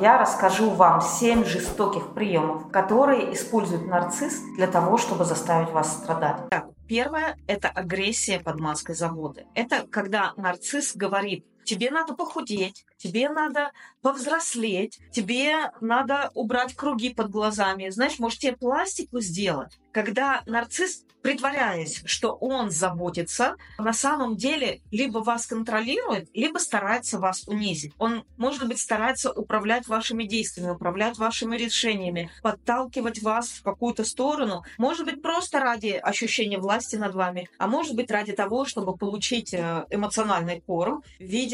[0.00, 6.48] Я расскажу вам семь жестоких приемов, которые использует нарцисс для того, чтобы заставить вас страдать.
[6.50, 9.46] Так, первое– это агрессия под маской заботы.
[9.56, 17.30] Это когда нарцисс говорит, тебе надо похудеть, тебе надо повзрослеть, тебе надо убрать круги под
[17.30, 17.90] глазами.
[17.90, 19.78] Знаешь, может, тебе пластику сделать?
[19.92, 27.46] Когда нарцисс притворяясь, что он заботится, на самом деле либо вас контролирует, либо старается вас
[27.46, 27.92] унизить.
[27.98, 34.62] Он, может быть, старается управлять вашими действиями, управлять вашими решениями, подталкивать вас в какую-то сторону.
[34.78, 39.52] Может быть, просто ради ощущения власти над вами, а может быть, ради того, чтобы получить
[39.52, 41.02] э, эмоциональный корм,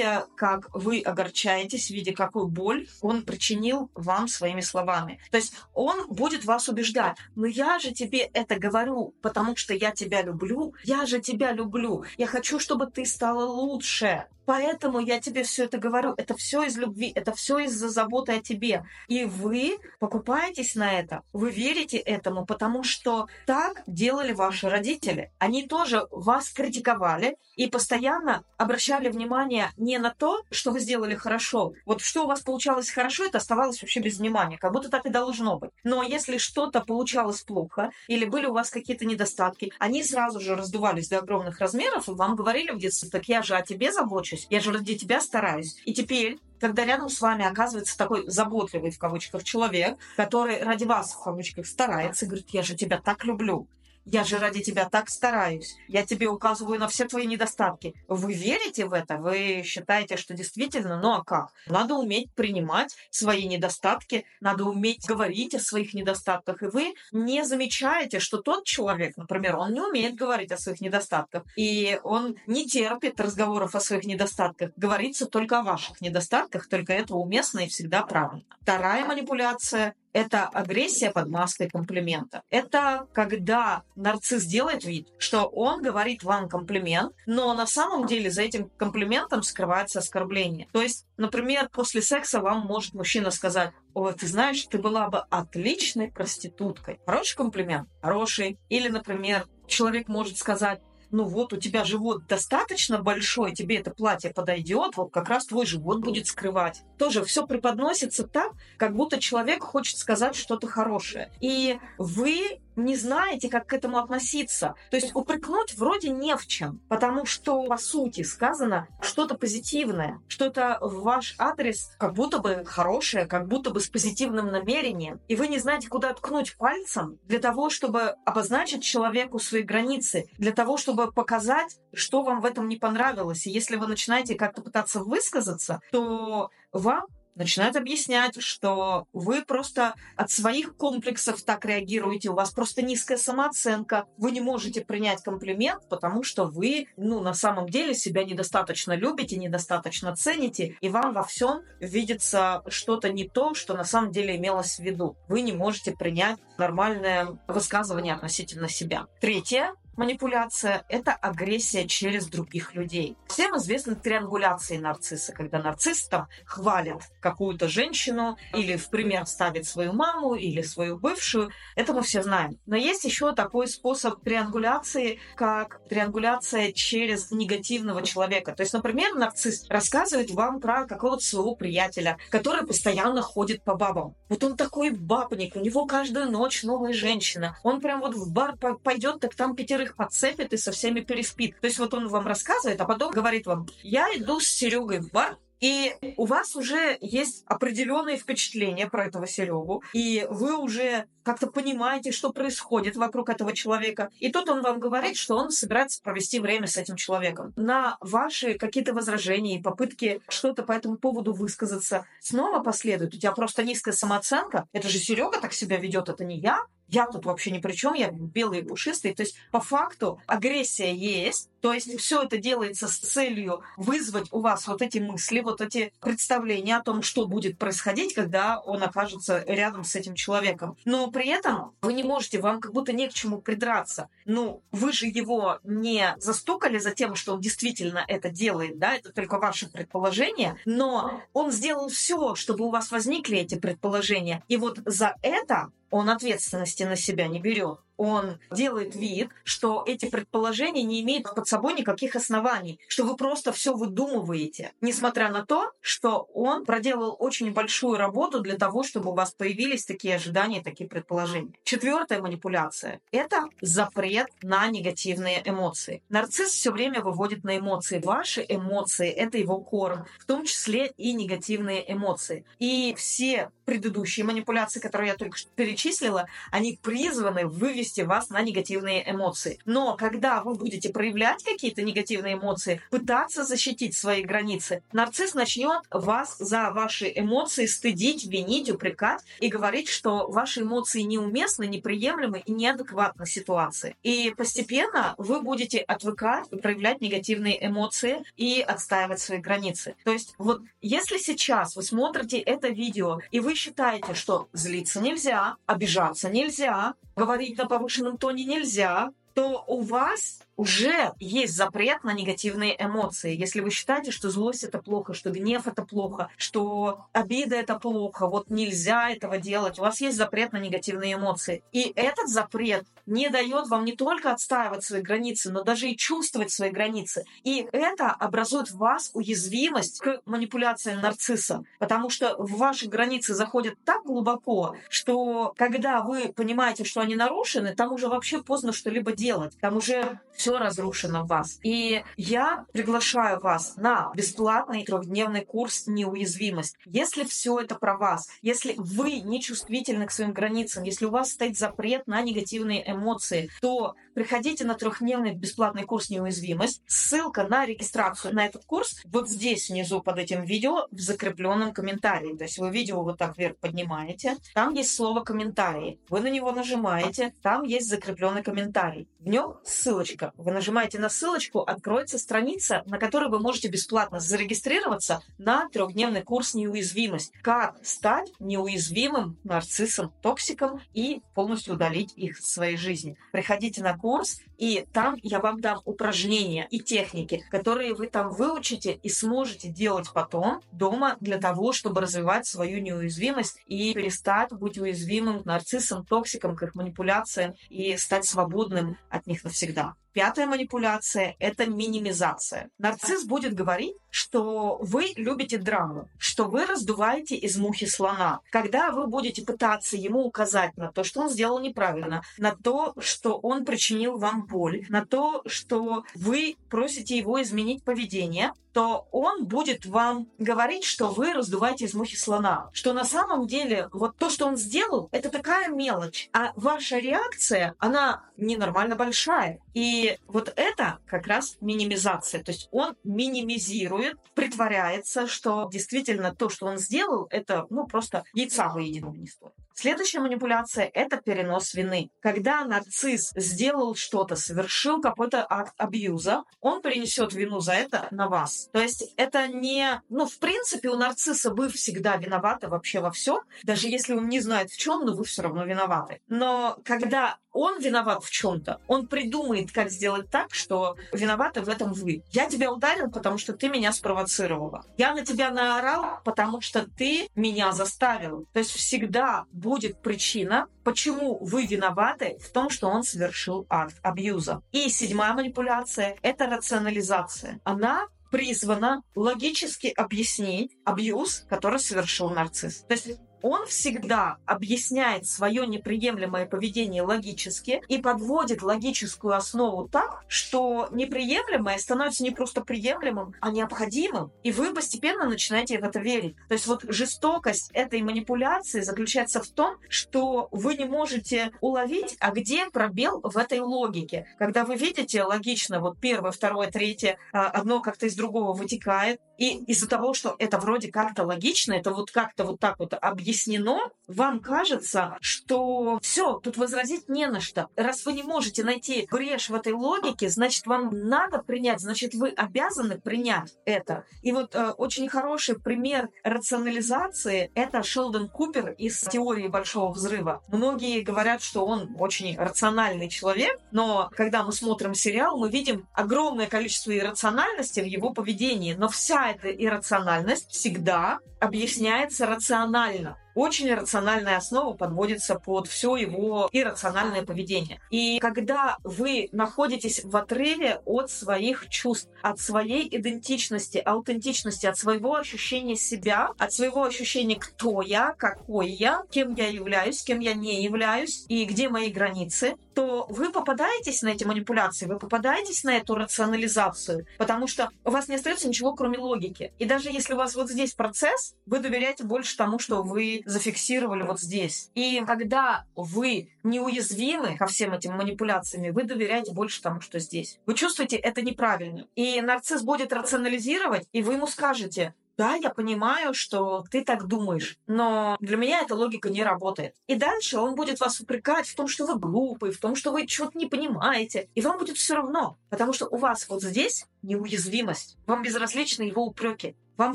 [0.04, 5.20] видя, как вы огорчаетесь, видя, какую боль он причинил вам своими словами.
[5.30, 9.90] То есть он будет вас убеждать, но я же тебе это говорю, потому что я
[9.90, 14.26] тебя люблю, я же тебя люблю, я хочу, чтобы ты стала лучше.
[14.46, 16.14] Поэтому я тебе все это говорю.
[16.16, 18.84] Это все из любви, это все из-за заботы о тебе.
[19.08, 25.32] И вы покупаетесь на это, вы верите этому, потому что так делали ваши родители.
[25.38, 31.72] Они тоже вас критиковали и постоянно обращали внимание не на то, что вы сделали хорошо.
[31.86, 35.10] Вот что у вас получалось хорошо, это оставалось вообще без внимания, как будто так и
[35.10, 35.70] должно быть.
[35.82, 41.08] Но если что-то получалось плохо или были у вас какие-то недостатки, они сразу же раздувались
[41.08, 44.60] до огромных размеров и вам говорили в детстве, так я же о тебе забочусь я
[44.60, 45.76] же ради тебя стараюсь.
[45.84, 51.12] И теперь, когда рядом с вами оказывается такой заботливый, в кавычках, человек, который ради вас,
[51.12, 53.66] в кавычках, старается, говорит, я же тебя так люблю,
[54.04, 55.76] я же ради тебя так стараюсь.
[55.88, 57.94] Я тебе указываю на все твои недостатки.
[58.08, 59.16] Вы верите в это?
[59.16, 61.00] Вы считаете, что действительно?
[61.00, 61.50] Ну а как?
[61.66, 66.62] Надо уметь принимать свои недостатки, надо уметь говорить о своих недостатках.
[66.62, 71.44] И вы не замечаете, что тот человек, например, он не умеет говорить о своих недостатках.
[71.56, 74.70] И он не терпит разговоров о своих недостатках.
[74.76, 78.44] Говорится только о ваших недостатках, только это уместно и всегда правильно.
[78.60, 82.42] Вторая манипуляция это агрессия под маской комплимента.
[82.48, 88.42] Это когда нарцисс делает вид, что он говорит вам комплимент, но на самом деле за
[88.42, 90.68] этим комплиментом скрывается оскорбление.
[90.72, 95.18] То есть, например, после секса вам может мужчина сказать, о, ты знаешь, ты была бы
[95.30, 97.00] отличной проституткой.
[97.06, 97.88] Хороший комплимент?
[98.00, 98.58] Хороший.
[98.68, 100.80] Или, например, человек может сказать,
[101.14, 105.64] ну вот у тебя живот достаточно большой, тебе это платье подойдет, вот как раз твой
[105.64, 106.82] живот будет скрывать.
[106.98, 111.30] Тоже все преподносится так, как будто человек хочет сказать что-то хорошее.
[111.40, 114.74] И вы не знаете, как к этому относиться.
[114.90, 120.78] То есть упрекнуть вроде не в чем, потому что, по сути, сказано что-то позитивное, что-то
[120.80, 125.20] в ваш адрес как будто бы хорошее, как будто бы с позитивным намерением.
[125.28, 130.52] И вы не знаете, куда ткнуть пальцем для того, чтобы обозначить человеку свои границы, для
[130.52, 133.46] того, чтобы показать, что вам в этом не понравилось.
[133.46, 140.30] И если вы начинаете как-то пытаться высказаться, то вам начинают объяснять, что вы просто от
[140.30, 146.22] своих комплексов так реагируете, у вас просто низкая самооценка, вы не можете принять комплимент, потому
[146.22, 151.62] что вы, ну, на самом деле себя недостаточно любите, недостаточно цените, и вам во всем
[151.80, 155.16] видится что-то не то, что на самом деле имелось в виду.
[155.28, 159.06] Вы не можете принять нормальное высказывание относительно себя.
[159.20, 163.16] Третье манипуляция– это агрессия через других людей.
[163.28, 166.08] Всем известны триангуляции нарцисса, когда нарцисс
[166.44, 171.50] хвалит какую-то женщину или в пример ставит свою маму или свою бывшую.
[171.76, 172.58] Это мы все знаем.
[172.66, 178.52] Но есть еще такой способ триангуляции, как триангуляция через негативного человека.
[178.52, 184.14] То есть, например, нарцисс рассказывает вам про какого-то своего приятеля, который постоянно ходит по бабам.
[184.28, 187.58] Вот он такой бабник, у него каждую ночь новая женщина.
[187.62, 191.60] Он прям вот в бар пойдет, так там пятерых их подцепит и со всеми переспит.
[191.60, 195.10] То есть вот он вам рассказывает, а потом говорит вам, я иду с Серегой в
[195.10, 201.46] бар, и у вас уже есть определенные впечатления про этого Серегу, и вы уже как-то
[201.46, 204.10] понимаете, что происходит вокруг этого человека.
[204.20, 207.54] И тут он вам говорит, что он собирается провести время с этим человеком.
[207.56, 213.14] На ваши какие-то возражения и попытки что-то по этому поводу высказаться снова последует.
[213.14, 214.68] У тебя просто низкая самооценка.
[214.72, 217.94] Это же Серега так себя ведет, это не я я тут вообще ни при чем,
[217.94, 219.14] я белый и пушистый.
[219.14, 224.40] То есть по факту агрессия есть, то есть все это делается с целью вызвать у
[224.40, 229.42] вас вот эти мысли, вот эти представления о том, что будет происходить, когда он окажется
[229.46, 230.76] рядом с этим человеком.
[230.84, 234.10] Но при этом вы не можете, вам как будто не к чему придраться.
[234.26, 239.10] Ну, вы же его не застукали за тем, что он действительно это делает, да, это
[239.10, 244.42] только ваше предположение, но он сделал все, чтобы у вас возникли эти предположения.
[244.48, 247.78] И вот за это он ответственности на себя не берет.
[247.96, 253.52] Он делает вид, что эти предположения не имеют под собой никаких оснований, что вы просто
[253.52, 259.14] все выдумываете, несмотря на то, что он проделал очень большую работу для того, чтобы у
[259.14, 261.52] вас появились такие ожидания, такие предположения.
[261.64, 266.02] Четвертая манипуляция— это запрет на негативные эмоции.
[266.08, 268.00] Нарцисс все время выводит на эмоции.
[268.00, 272.44] Ваши эмоции— это его корм, в том числе и негативные эмоции.
[272.58, 279.08] И все предыдущие манипуляции, которые я только что перечислила, они призваны вывести вас на негативные
[279.10, 279.58] эмоции.
[279.64, 286.36] Но когда вы будете проявлять какие-то негативные эмоции, пытаться защитить свои границы, нарцисс начнет вас
[286.38, 293.26] за ваши эмоции стыдить, винить, упрекать и говорить, что ваши эмоции неуместны, неприемлемы и неадекватны
[293.26, 293.96] ситуации.
[294.02, 299.96] И постепенно вы будете отвыкать проявлять негативные эмоции и отстаивать свои границы.
[300.04, 305.56] То есть вот если сейчас вы смотрите это видео и вы считаете, что злиться нельзя,
[305.66, 312.76] обижаться нельзя, говорить на повышенном тоне нельзя, то у вас уже есть запрет на негативные
[312.78, 313.36] эмоции.
[313.36, 318.26] Если вы считаете, что злость это плохо, что гнев это плохо, что обида это плохо,
[318.26, 321.62] вот нельзя этого делать, у вас есть запрет на негативные эмоции.
[321.72, 326.50] И этот запрет не дает вам не только отстаивать свои границы, но даже и чувствовать
[326.50, 327.24] свои границы.
[327.42, 333.74] И это образует в вас уязвимость к манипуляциям нарцисса, потому что в ваши границы заходят
[333.84, 339.56] так глубоко, что когда вы понимаете, что они нарушены, там уже вообще поздно что-либо делать.
[339.60, 341.58] Там уже все разрушено в вас.
[341.62, 346.76] И я приглашаю вас на бесплатный трехдневный курс «Неуязвимость».
[346.84, 351.30] Если все это про вас, если вы не чувствительны к своим границам, если у вас
[351.30, 356.82] стоит запрет на негативные эмоции, то приходите на трехдневный бесплатный курс «Неуязвимость».
[356.86, 362.36] Ссылка на регистрацию на этот курс вот здесь внизу под этим видео в закрепленном комментарии.
[362.36, 365.98] То есть вы видео вот так вверх поднимаете, там есть слово «комментарии».
[366.08, 369.08] Вы на него нажимаете, там есть закрепленный комментарий.
[369.18, 375.22] В нем ссылочка вы нажимаете на ссылочку, откроется страница, на которой вы можете бесплатно зарегистрироваться
[375.38, 377.32] на трехдневный курс «Неуязвимость».
[377.42, 383.16] Как стать неуязвимым нарциссом, токсиком и полностью удалить их из своей жизни.
[383.32, 388.92] Приходите на курс, и там я вам дам упражнения и техники, которые вы там выучите
[389.02, 395.40] и сможете делать потом дома для того, чтобы развивать свою неуязвимость и перестать быть уязвимым
[395.46, 399.94] нарциссом, токсиком, к их манипуляциям и стать свободным от них навсегда.
[400.14, 402.70] Пятая манипуляция– это минимизация.
[402.78, 408.38] Нарцисс будет говорить, что вы любите драму, что вы раздуваете из мухи слона.
[408.52, 413.36] Когда вы будете пытаться ему указать на то, что он сделал неправильно, на то, что
[413.38, 419.86] он причинил вам боль, на то, что вы просите его изменить поведение, то он будет
[419.86, 422.70] вам говорить, что вы раздуваете из мухи слона.
[422.72, 426.28] Что на самом деле вот то, что он сделал, это такая мелочь.
[426.32, 429.60] А ваша реакция, она ненормально большая.
[429.74, 432.42] И вот это как раз минимизация.
[432.42, 438.68] То есть он минимизирует, притворяется, что действительно то, что он сделал, это ну просто яйца
[438.68, 439.54] выеденного не стоит.
[439.74, 442.10] Следующая манипуляция– это перенос вины.
[442.20, 448.68] Когда нарцисс сделал что-то, совершил какой-то акт абьюза, он перенесет вину за это на вас.
[448.72, 450.00] То есть это не...
[450.08, 453.40] Ну, в принципе, у нарцисса вы всегда виноваты вообще во всем.
[453.64, 456.20] Даже если он не знает в чем, но вы все равно виноваты.
[456.28, 461.92] Но когда он виноват в чем-то, он придумает, как сделать так, что виноваты в этом
[461.92, 462.22] вы.
[462.32, 464.84] Я тебя ударил, потому что ты меня спровоцировала.
[464.98, 468.46] Я на тебя наорал, потому что ты меня заставил.
[468.52, 474.62] То есть всегда будет причина, почему вы виноваты в том, что он совершил акт абьюза.
[474.72, 477.60] И седьмая манипуляция– это рационализация.
[477.64, 482.84] Она призвана логически объяснить абьюз, который совершил нарцисс.
[482.88, 490.88] То есть он всегда объясняет свое неприемлемое поведение логически и подводит логическую основу так, что
[490.90, 494.32] неприемлемое становится не просто приемлемым, а необходимым.
[494.44, 496.36] И вы постепенно начинаете в это верить.
[496.48, 502.30] То есть вот жестокость этой манипуляции заключается в том, что вы не можете уловить, а
[502.30, 504.26] где пробел в этой логике.
[504.38, 509.56] Когда вы видите логично, вот первое, второе, третье, а, одно как-то из другого вытекает, и
[509.64, 512.94] из-за того, что это вроде как-то логично, это вот как-то вот так вот
[513.34, 517.68] объяснено, вам кажется, что все, тут возразить не на что.
[517.74, 522.28] Раз вы не можете найти брешь в этой логике, значит, вам надо принять, значит, вы
[522.28, 524.04] обязаны принять это.
[524.22, 530.42] И вот э, очень хороший пример рационализации— это Шелдон Купер из теории Большого Взрыва.
[530.48, 536.46] Многие говорят, что он очень рациональный человек, но когда мы смотрим сериал, мы видим огромное
[536.46, 543.18] количество иррациональности в его поведении, но вся эта иррациональность всегда объясняется рационально.
[543.34, 547.80] Очень рациональная основа подводится под все его иррациональное поведение.
[547.90, 555.16] И когда вы находитесь в отрыве от своих чувств, от своей идентичности, аутентичности, от своего
[555.16, 560.62] ощущения себя, от своего ощущения, кто я, какой я, кем я являюсь, кем я не
[560.62, 565.94] являюсь и где мои границы, то вы попадаетесь на эти манипуляции, вы попадаетесь на эту
[565.94, 569.52] рационализацию, потому что у вас не остается ничего, кроме логики.
[569.58, 574.02] И даже если у вас вот здесь процесс, вы доверяете больше тому, что вы зафиксировали
[574.02, 574.70] вот здесь.
[574.74, 580.38] И когда вы неуязвимы ко всем этим манипуляциям, вы доверяете больше тому, что здесь.
[580.46, 581.86] Вы чувствуете это неправильно.
[581.96, 587.56] И нарцисс будет рационализировать, и вы ему скажете, да, я понимаю, что ты так думаешь,
[587.66, 589.74] но для меня эта логика не работает.
[589.86, 593.06] И дальше он будет вас упрекать в том, что вы глупый, в том, что вы
[593.06, 594.28] что-то не понимаете.
[594.34, 597.96] И вам будет все равно, потому что у вас вот здесь неуязвимость.
[598.06, 599.54] Вам безразличны его упреки.
[599.76, 599.94] Вам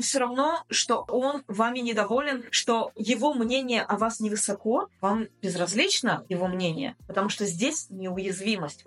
[0.00, 6.46] все равно, что он вами недоволен, что его мнение о вас невысоко, вам безразлично его
[6.46, 8.78] мнение, потому что здесь неуязвимость.